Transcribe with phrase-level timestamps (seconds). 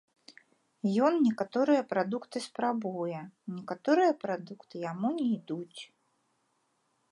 [1.07, 3.19] Ён некаторыя прадукты спрабуе,
[3.59, 5.81] некаторыя прадукты яму не ідуць.